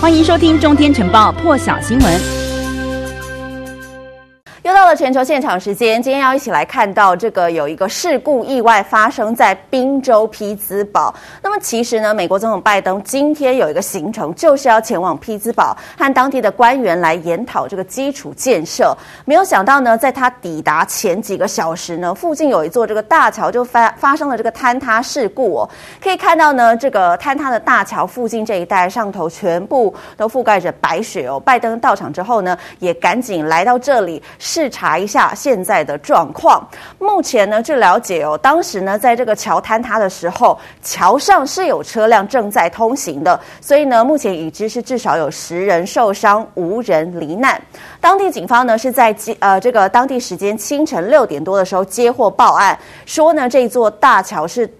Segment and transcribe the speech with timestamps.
[0.00, 2.47] 欢迎收听《中天晨报》破晓新闻。
[4.88, 11.14] 到了全球现场时间，今天要一起来看到这个有一个事故意外发生在宾州匹兹堡。
[11.42, 18.96] 那么其实呢，美国总统拜登今天有一个行程，就是要前往匹兹堡和当地的官员来研讨这个基础建设。
[19.26, 25.70] 没有想到呢，在他抵达前几个小时呢，附近有一座这个大桥就发发生了这个坍塌事故哦。
[26.02, 31.38] 可以看到呢，这个坍塌的大桥附近这一带上头全部都覆盖着白雪哦。
[31.38, 34.22] 拜登到场之后呢，也赶紧来到这里。
[34.38, 36.64] 视察查一下现在的状况。
[37.00, 47.60] 目前呢，据了解哦，当时呢，在这个桥坍塌的时候，桥上是有车辆正在通行的，所以呢，目前已知是至少有十人受伤，无人罹难。
[48.00, 54.72] 当地警方呢是在呃这个当地时间清晨六点多的时候接获报案，说呢这座大桥是。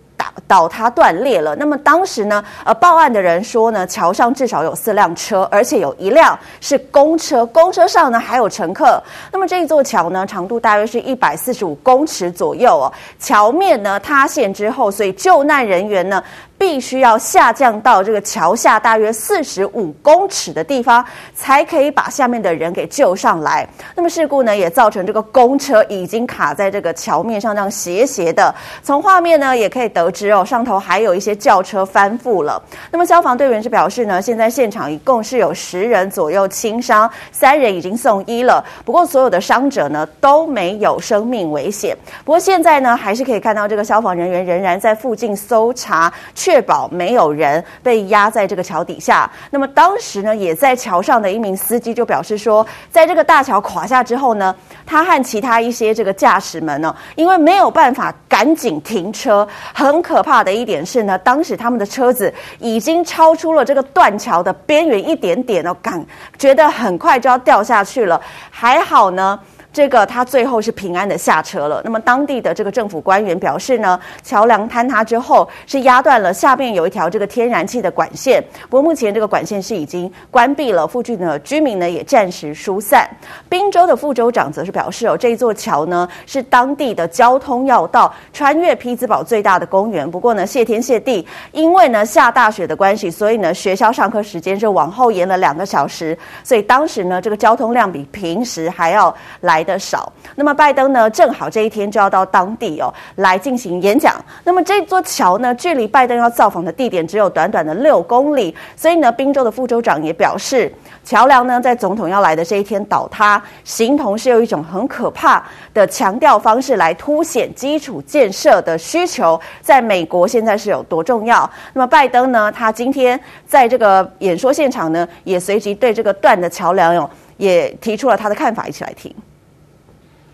[0.47, 1.57] 倒塌断裂了。
[1.57, 9.03] 那么当时呢，呃，报案的人说呢，桥上至少有四辆车，而且有一辆是公车，公车上呢还有乘客。
[9.33, 12.93] 那么这一座桥呢，长度大约是一百四十五公尺左右哦。
[13.19, 16.23] 桥面呢塌陷之后，所以救难人员呢。
[16.69, 21.03] 必须要下降到这个桥下大约四十五公尺的地方，
[21.35, 23.67] 才可以把下面的人给救上来。
[23.95, 28.55] 那么事故呢，也造成这个公车已经卡在这个桥面上，这样斜斜的。
[28.83, 32.63] 从画面呢，也可以得知哦，上头还有一些轿车翻覆了。
[32.91, 38.63] 那么消防队员是表示呢，现在现场一共是有十人左右轻伤，三人已经送医了。
[38.85, 41.97] 不过所有的伤者呢都没有生命危险。
[42.27, 46.13] 不过现在呢，还是可以看到这个消防人员仍然在附近搜查。
[46.35, 49.31] 确确保没有人被压在这个桥底下。
[49.51, 54.53] 那么当时呢，也在桥上的一名司机就表示说，在这个大桥垮下之后呢，
[54.85, 66.05] 他和其他一些这个驾驶们呢，因为没有办法赶紧停车，很可怕的一点是呢，当时他们的车子已经超出了这个断桥的边缘一点点哦，感
[66.37, 68.21] 觉得很快就要掉下去了，
[68.51, 69.39] 还好呢。
[69.73, 71.81] 这个他最后是平安的下车了。
[71.85, 83.09] 那么当地的这个政府官员表示呢，桥梁坍塌之后是压断了下面有一条这个天然气的管线，不过目前这个管线是已经关闭了，附近的居民呢也暂时疏散。
[83.49, 90.11] 宾州的副州长则是表示哦，这座桥呢是当地的交通要道，穿越匹兹堡最大的公园。
[90.11, 104.15] 不过呢，谢天谢地，因为呢下大雪的关系，所以呢学校上课时间是往后延了两个小时，所以当时呢这个交通量比平时还要来来的少，那么拜登呢，正好这一天就要到当地哦来进行演讲。
[104.45, 121.51] 那么这座桥呢，距离拜登要造访的地点只有短短的六公里，所以呢，宾州的副州长也表示，桥梁呢在总统要来的这一天倒塌，形同是有一种很可怕的强调方式来凸显基础建设的需求，在美国现在是有多重要。
[121.73, 129.13] 那么拜登呢，他今天在这个演说现场呢，也随即对这个断的桥梁哟，也提出了他的看法，一起来听。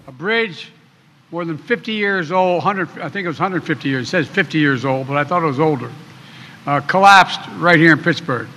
[0.06, 0.70] A bridge
[1.30, 4.58] more than 50 years old, 100, I think it was 150 years, it says 50
[4.58, 5.90] years old, but I thought it was older,
[6.66, 8.48] uh, collapsed right here in Pittsburgh.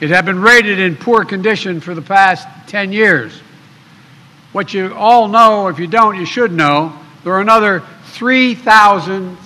[0.00, 3.32] It had been rated in poor condition for the past 10 years.
[4.52, 7.82] What you all know, if you don't, you should know, there are another
[8.12, 9.36] 3,000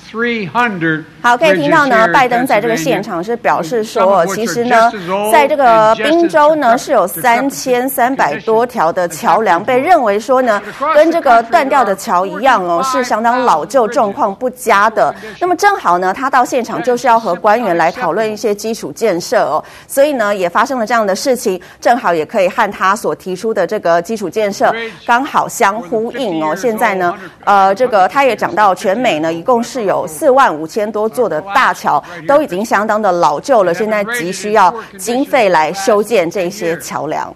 [1.22, 4.90] 好，可以听到呢，拜登在这个现场是表示说，其实呢，
[5.30, 10.60] 在这个宾州呢是有三千三百多条的桥梁被认为说呢，
[10.94, 15.14] 跟这个断掉的桥一样哦，是相当老旧、状况不佳的。
[15.38, 24.74] 那么正好呢，他到现场就是要和官员来讨论一些基础建设哦，所以呢，也发生了这样的事情，正好也可以和他所提出的这个基础建设
[25.06, 26.56] 刚好相呼应哦。
[26.56, 29.99] 现在呢，呃，这个他也讲到，全美呢一共是有。
[30.06, 37.34] 四万五千多座的大桥都已经相当的老旧了，现在急需要经费来修建这些桥梁。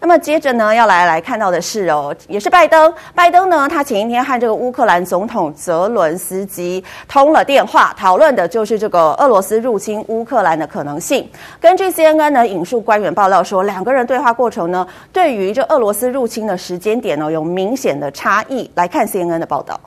[0.00, 2.92] 那么接着呢，要来来看到的是哦，也是拜登。
[3.14, 11.26] 拜登呢，他前一天和这个乌克兰总统泽伦斯基通了电话，讨论的就是这个俄罗斯入侵乌克兰的可能性。
[11.58, 18.70] 根据 CNN 呢引述官员报道说，两个人对话过程呢，对于这俄罗斯入侵的时间点呢，有明显的差异。
[18.74, 19.80] 来看 CNN 的报道。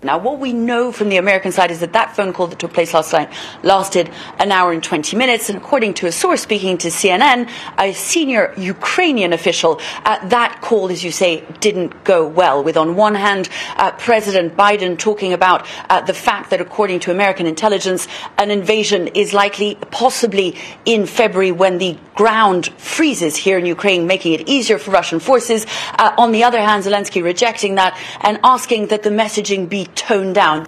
[0.00, 2.72] Now, what we know from the American side is that that phone call that took
[2.72, 3.32] place last night
[3.64, 4.08] lasted
[4.38, 5.48] an hour and 20 minutes.
[5.48, 7.50] And according to a source speaking to CNN,
[7.80, 12.62] a senior Ukrainian official, uh, that call, as you say, didn't go well.
[12.62, 17.10] With, on one hand, uh, President Biden talking about uh, the fact that, according to
[17.10, 18.06] American intelligence,
[18.38, 24.34] an invasion is likely, possibly in February when the ground freezes here in Ukraine, making
[24.34, 25.66] it easier for Russian forces.
[25.98, 30.34] Uh, on the other hand, Zelensky rejecting that and asking that the messaging be toned
[30.34, 30.64] down.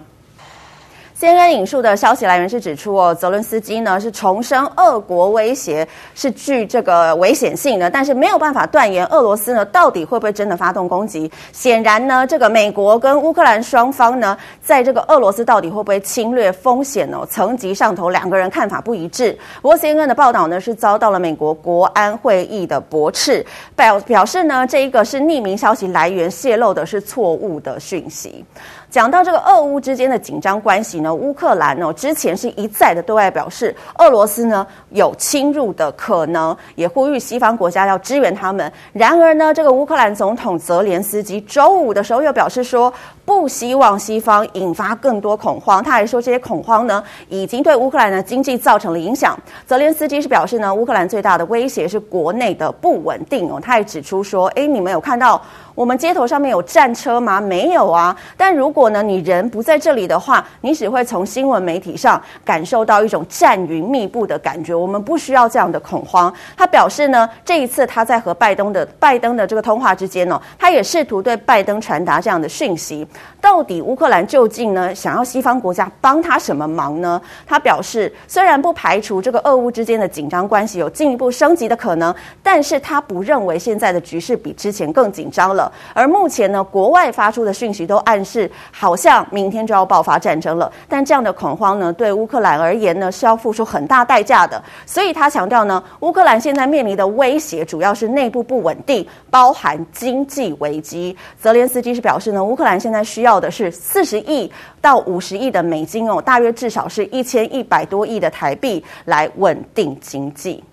[1.19, 11.31] CNN 引述的消息来源是指出，哦，泽伦斯基呢是重申俄国威胁是具这个危险性的，但是没有办法断言俄罗斯呢到底会不会真的发动攻击。
[11.51, 19.37] 显然呢，这个美国跟乌克兰双方呢，在这个俄罗斯到底会不会侵略风险哦，层级上头两个人看法不一致。
[19.61, 23.45] 不过 CNN 的报道呢是遭到了美国国安会议的驳斥，
[23.75, 28.43] 表表示呢这一个是匿名消息来源泄露的是错误的讯息。
[28.91, 38.69] 讲到这个俄乌之间的紧张关系呢，乌克兰呢之前是一再的对外表示，俄罗斯呢有侵入的可能，也呼吁西方国家要支援他们。
[38.91, 42.93] 然而呢，这个乌克兰总统泽连斯基周五的时候又表示说，
[43.31, 45.81] 不希望西方引发更多恐慌。
[45.81, 49.39] 他还说，这些恐慌呢已经对乌克兰的经济造成了影响。
[49.65, 53.59] 泽连斯基是表示呢，乌克兰最大的威胁是国内的不稳定哦。
[53.59, 55.41] 他也指出说，诶，你们有看到？
[55.73, 57.39] 我们街头上面有战车吗？
[57.39, 58.15] 没有啊。
[58.35, 64.75] 但如果呢，你人不在这里的话，你只会从新闻媒体上感受到一种战云密布的感觉。
[64.75, 66.31] 我们不需要这样的恐慌。
[66.57, 73.07] 他表示呢，这一次他在和拜登的拜登的这个通话之间呢，他也试图对拜登传达这样的讯息。
[73.39, 77.21] 到底乌克兰究竟呢想要西方国家帮他什么忙呢？
[77.47, 82.13] 他表示，虽然不排除这个俄乌之间的紧张关系有进一步升级的可能，
[82.43, 85.71] 但是他不认为现在的局势比之前更紧张了。
[85.93, 90.71] 而目前呢，国外发出的讯息都暗示，好像明天就要爆发战争了。
[90.87, 94.61] 但这样的恐慌呢，对乌克兰而言呢，是要付出很大代价的。
[94.85, 101.15] 所以他强调呢，乌克兰现在面临的威胁主要是内部不稳定，包含经济危机。
[101.41, 110.63] 泽连斯基是表示呢，乌克兰现在需要的是四十亿到五十亿的美金哦，大约至少是一千一百多亿的台币来稳定经济。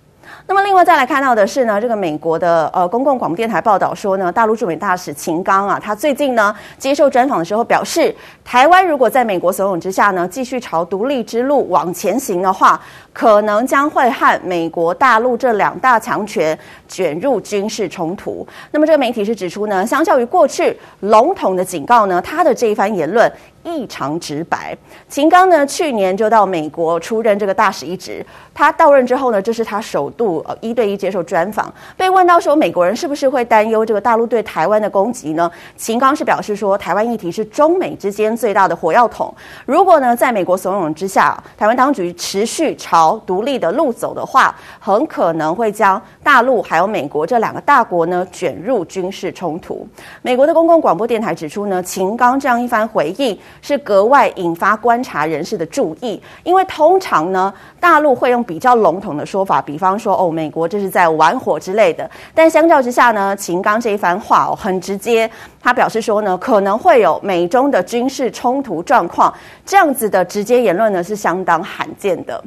[0.46, 8.14] 那么，另外再来看到的是呢，这个美国的呃公共广播电台报道说呢，大陆驻美大使秦刚啊，他最近呢接受专访的时候表示，
[8.44, 12.80] 台湾如果在美国怂恿之下呢，继续朝独立之路往前行的话，
[13.12, 16.58] 可能将会和美国大陆这两大强权
[16.88, 18.46] 卷入军事冲突。
[18.70, 23.30] 那么，这个媒体是指出呢，相较于过去笼统的警告呢，他的这一番言论。
[23.68, 24.76] 异常直白。
[25.08, 28.24] 秦刚呢，去年就到美国出任这个大使一职。
[28.54, 31.72] 他到任之后呢，这是他首度呃一对一接受专访。
[31.96, 35.48] 被问到说，美国人是不是会担忧这个大陆对台湾的攻击呢？
[35.76, 39.32] 秦刚是表示说，台湾议题是中美之间最大的火药桶。
[39.64, 49.86] 如果呢，在美国怂恿之下，台湾当局持续朝独立的路走的话，很可能会将大陆还有美国这两个大国呢卷入军事冲突。
[50.22, 53.38] 美国的公共广播电台指出呢，秦刚这样一番回应。
[53.60, 62.08] 是格外引发观察人士的注意，因为通常呢，大陆会用比较笼统的说法，比方说哦，美国这是在玩火之类的。
[62.34, 69.32] 但相较之下呢，秦刚这一番话哦，很直接，他表示说呢，可能会有美中的军事冲突状况，
[69.66, 72.42] 这样子的直接言论呢，是相当罕见的。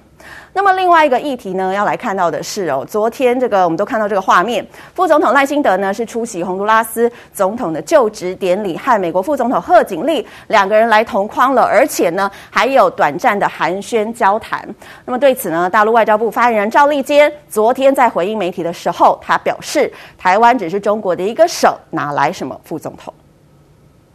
[0.53, 14.67] 那么另外一个议题呢，要来看到的是哦，昨天这个我们都看到这个画面，副总统赖清德呢是出席洪都拉斯总统的就职典礼，和美国副总统贺锦丽两个人来同框了，而且呢还有短暂的寒暄交谈。
[15.05, 23.13] 那么对此呢，大陆外交部发言人赵立坚昨天在回应媒体的时候，他表示，台湾只是中国的一个省，哪来什么副总统？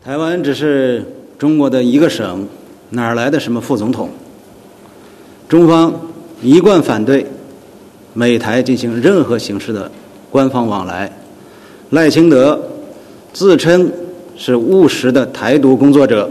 [0.05, 1.03] 台湾只是
[1.39, 2.47] 中国的一个省，
[2.91, 4.09] 哪来的什么副总统？
[5.49, 5.93] 中方。
[6.43, 7.27] 一贯反对
[8.13, 9.91] 美台进行任何形式的
[10.31, 11.11] 官方往来。
[11.89, 12.61] 赖清德
[13.33, 13.91] 自称
[14.37, 16.31] 是务实的台独工作者，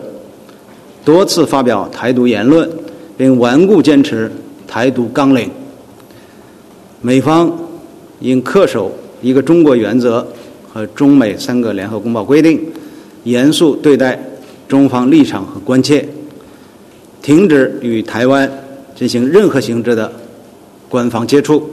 [1.04, 2.70] 多次发表台独言论，
[3.18, 4.32] 并顽固坚持
[4.68, 5.50] 台独纲领。
[7.01, 7.51] 美方
[8.20, 8.92] 应恪守
[9.24, 10.25] 一个中国原则
[10.72, 12.62] 和中美三个联合公报规定，
[13.24, 14.24] 严肃对待
[14.68, 16.08] 中方立场和关切，
[17.24, 18.50] 停止与台湾。
[18.96, 20.12] 进行任何形式的
[20.90, 21.70] 官方接触，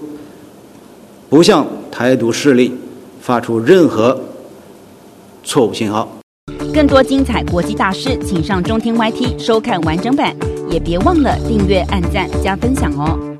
[1.31, 2.75] 不向台独势力
[3.21, 4.21] 发出任何
[5.45, 6.09] 错误信号。
[6.75, 10.35] 更多精彩国际大事，请上中天 YT 收看完整版，
[10.69, 13.32] 也别忘了订阅、按赞、加分享哦。